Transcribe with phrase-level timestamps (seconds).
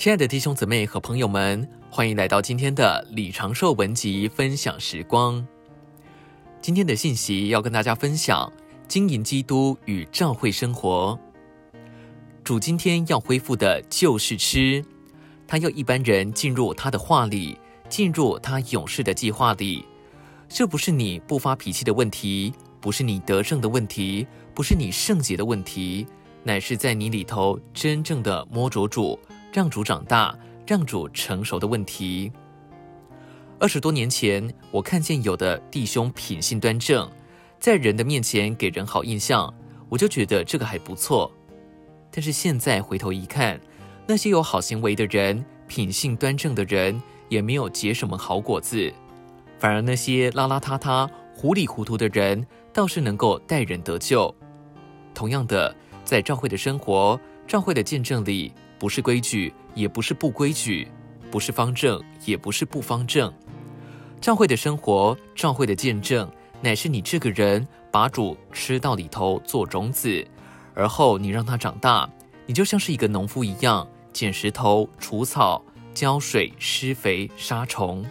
[0.00, 5.46] 亲爱的弟兄姊妹和朋友们，欢迎来到今天的李长寿文集分享时光。
[6.62, 8.50] 今天的信息要跟大家分享
[8.88, 11.20] 经营基督与教会生活。
[12.42, 14.82] 主今天要恢复的就是吃，
[15.46, 17.58] 他要一般人进入他的话里，
[17.90, 19.84] 进入他勇士的计划里。
[20.48, 26.06] 这不是你不发脾气的问题，不是你得胜的问题，不是你圣洁的问题，
[26.42, 29.20] 乃是在你里头真正的摸着主。
[29.52, 30.36] 让主长大，
[30.66, 32.30] 让主成熟的问题。
[33.58, 37.10] 二十多年前，我看见有的弟兄品性端正，
[37.58, 39.52] 在人的面前给人好印象，
[39.88, 41.30] 我就觉得这个还不错。
[42.10, 43.60] 但是现在回头一看，
[44.06, 48.92] 那些有好行为的人、品性端正的人，也没有结什么好果子，
[49.58, 54.34] 反而那些邋邋遢遢、糊里糊涂的人，倒是能够待人得救。
[55.12, 57.20] 同样的，在教会的生活、
[57.50, 58.52] 教会的见证里。
[58.78, 60.86] 不是规矩，也不是不规矩；
[61.32, 63.30] 不是方正，也不是不方正。
[64.20, 66.30] 教会的生活，教会的见证，
[66.62, 70.24] 乃是你这个人把主吃到里头做种子，
[70.74, 72.08] 而后你让它长大。
[72.46, 75.60] 你就像是一个农夫一样，捡石头、除草、
[75.92, 78.06] 浇水、施肥、杀虫，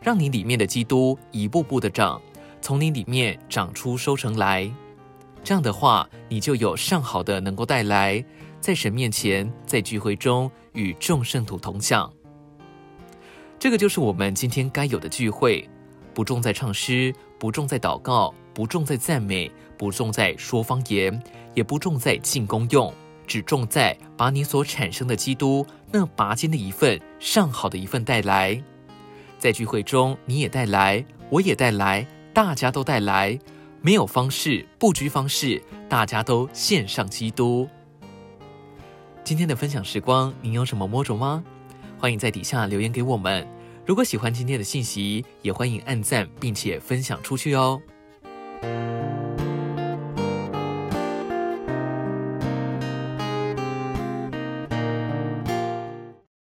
[0.00, 2.22] 让你里面的基督一步步的长，
[2.62, 4.70] 从你里面长出收成来。
[5.42, 8.24] 这样的话，你就有上好的能够带来。
[8.60, 12.12] 在神面前，在聚会中与众圣徒同享，
[13.58, 15.66] 这个就是我们今天该有的聚会。
[16.12, 21.22] 不重在唱诗，不重在祷告，不重在赞美，不重在说方言，
[21.54, 22.92] 也不重在进功用，
[23.26, 28.62] 只重在把你所产生的基督那拔尖的一份、上好的一份带来。
[29.38, 33.38] 在聚会中，你也带来，我也带来，大家都带来，
[33.80, 37.66] 没有方式，不拘方式，大家都献上基督。
[39.30, 41.44] 今天的分享时光，您有什么摸着吗？
[42.00, 43.46] 欢迎在底下留言给我们。
[43.86, 47.80] 如果喜欢今天的信息，也欢迎按赞并且分享出去哦。